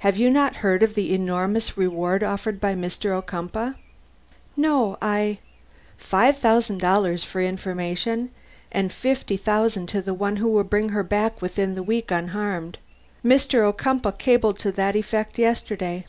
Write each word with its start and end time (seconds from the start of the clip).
Have 0.00 0.18
you 0.18 0.28
not 0.28 0.56
heard 0.56 0.82
of 0.82 0.94
the 0.94 1.14
enormous 1.14 1.74
reward 1.74 2.22
offered 2.22 2.60
by 2.60 2.74
Mr. 2.74 3.12
Ocumpaugh?" 3.16 3.76
"No; 4.58 4.98
I" 5.00 5.38
"Five 5.96 6.36
thousand 6.36 6.80
dollars 6.82 7.24
for 7.24 7.40
information; 7.40 8.28
and 8.70 8.92
fifty 8.92 9.38
thousand 9.38 9.86
to 9.88 10.02
the 10.02 10.12
one 10.12 10.36
who 10.36 10.48
will 10.48 10.64
bring 10.64 10.90
her 10.90 11.02
back 11.02 11.40
within 11.40 11.76
the 11.76 11.82
week 11.82 12.10
unharmed. 12.10 12.76
Mr. 13.24 13.66
Ocumpaugh 13.66 14.18
cabled 14.18 14.58
to 14.58 14.72
that 14.72 14.96
effect 14.96 15.38
yesterday." 15.38 16.04